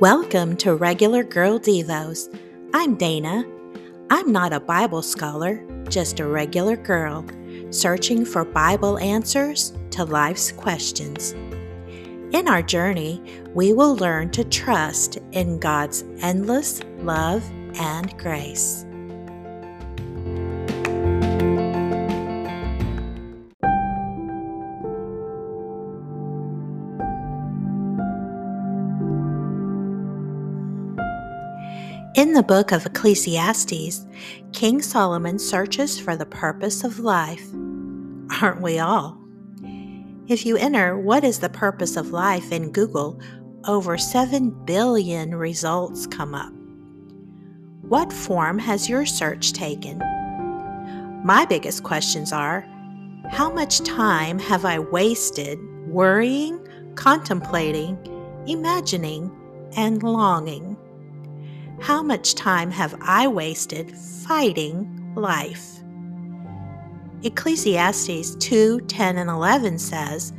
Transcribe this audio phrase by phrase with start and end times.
[0.00, 2.28] Welcome to Regular Girl Devos.
[2.74, 3.44] I'm Dana.
[4.10, 7.24] I'm not a Bible scholar, just a regular girl
[7.70, 11.30] searching for Bible answers to life's questions.
[12.32, 13.22] In our journey,
[13.54, 18.84] we will learn to trust in God's endless love and grace.
[32.14, 34.06] In the book of Ecclesiastes,
[34.52, 37.44] King Solomon searches for the purpose of life.
[38.40, 39.18] Aren't we all?
[40.28, 43.20] If you enter what is the purpose of life in Google,
[43.66, 46.52] over 7 billion results come up.
[47.80, 49.98] What form has your search taken?
[51.24, 52.60] My biggest questions are
[53.32, 55.58] How much time have I wasted
[55.88, 57.98] worrying, contemplating,
[58.46, 59.32] imagining,
[59.76, 60.73] and longing?
[61.80, 65.80] How much time have I wasted fighting life?
[67.22, 70.32] Ecclesiastes 2 10 and 11 says,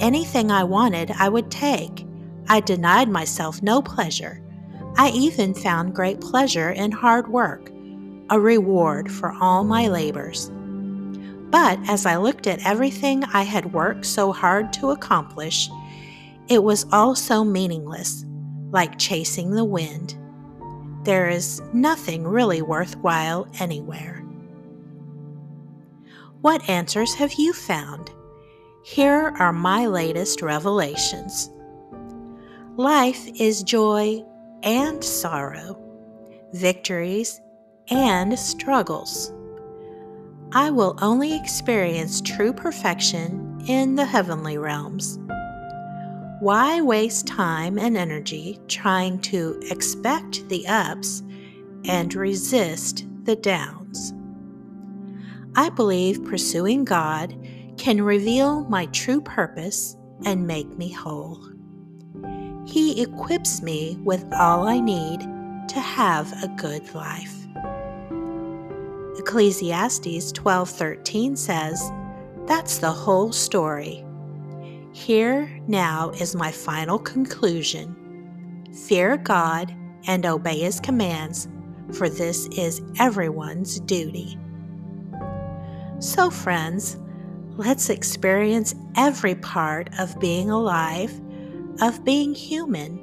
[0.00, 2.06] Anything I wanted, I would take.
[2.48, 4.42] I denied myself no pleasure.
[4.96, 7.70] I even found great pleasure in hard work,
[8.30, 10.50] a reward for all my labors.
[11.50, 15.68] But as I looked at everything I had worked so hard to accomplish,
[16.48, 18.24] it was all so meaningless,
[18.70, 20.19] like chasing the wind
[21.02, 24.24] there is nothing really worthwhile anywhere.
[26.40, 28.10] What answers have you found?
[28.82, 31.50] Here are my latest revelations.
[32.76, 34.24] Life is joy
[34.62, 35.78] and sorrow,
[36.52, 37.40] victories
[37.88, 39.32] and struggles.
[40.52, 45.18] I will only experience true perfection in the heavenly realms.
[46.40, 51.22] Why waste time and energy trying to expect the ups
[51.84, 54.14] and resist the downs?
[55.54, 57.36] I believe pursuing God
[57.76, 61.46] can reveal my true purpose and make me whole.
[62.64, 65.20] He equips me with all I need
[65.68, 67.36] to have a good life.
[69.18, 71.92] Ecclesiastes 12:13 says,
[72.46, 74.06] "That's the whole story.
[74.92, 77.96] Here now is my final conclusion
[78.86, 79.74] fear God
[80.06, 81.48] and obey His commands,
[81.92, 84.38] for this is everyone's duty.
[85.98, 86.96] So, friends,
[87.56, 91.20] let's experience every part of being alive,
[91.80, 92.98] of being human.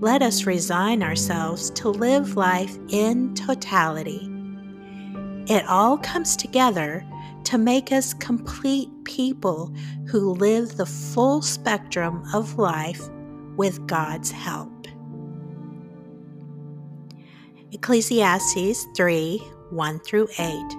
[0.00, 4.30] Let us resign ourselves to live life in totality.
[5.48, 7.04] It all comes together
[7.46, 9.72] to make us complete people
[10.08, 13.08] who live the full spectrum of life
[13.56, 14.88] with God's help.
[17.70, 19.38] Ecclesiastes 3
[19.70, 20.76] 1 through 8.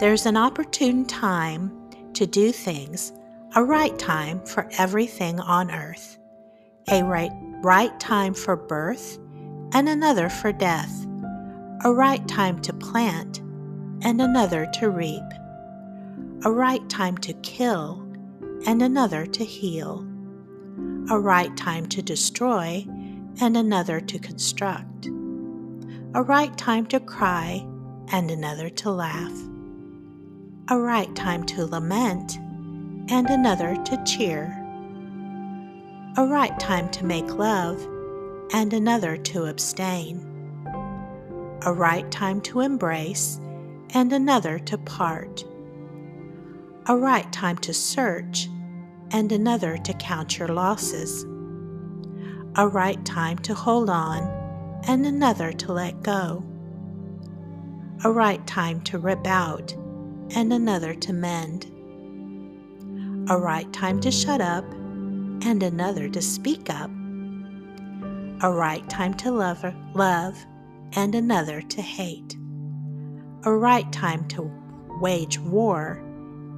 [0.00, 1.70] There's an opportune time
[2.14, 3.12] to do things,
[3.54, 6.18] a right time for everything on earth,
[6.90, 7.30] a right,
[7.62, 9.16] right time for birth
[9.72, 11.06] and another for death,
[11.84, 13.42] a right time to plant
[14.02, 15.22] and another to reap,
[16.44, 18.04] a right time to kill
[18.66, 20.06] and another to heal,
[21.10, 22.86] a right time to destroy
[23.40, 27.66] and another to construct, a right time to cry
[28.12, 29.32] and another to laugh,
[30.70, 32.38] a right time to lament
[33.10, 34.54] and another to cheer,
[36.16, 37.80] a right time to make love
[38.52, 40.24] and another to abstain,
[41.62, 43.40] a right time to embrace
[43.94, 45.44] and another to part,
[46.86, 48.48] a right time to search,
[49.10, 51.24] and another to count your losses,
[52.56, 54.22] a right time to hold on,
[54.86, 56.44] and another to let go,
[58.04, 59.72] a right time to rip out,
[60.34, 61.66] and another to mend,
[63.30, 64.64] a right time to shut up,
[65.44, 66.90] and another to speak up,
[68.42, 69.64] a right time to love,
[69.94, 70.36] love
[70.92, 72.36] and another to hate
[73.44, 74.50] a right time to
[75.00, 76.02] wage war,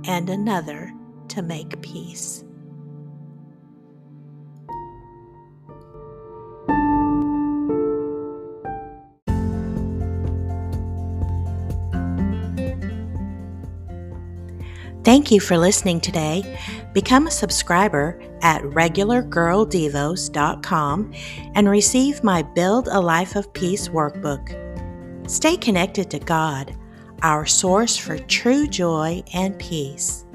[0.04, 0.92] and another
[1.28, 2.44] to make peace.
[15.02, 16.58] Thank you for listening today.
[16.92, 21.12] Become a subscriber at regulargirldevos.com
[21.54, 24.69] and receive my Build a Life of Peace workbook.
[25.30, 26.74] Stay connected to God,
[27.22, 30.26] our source for true joy and peace.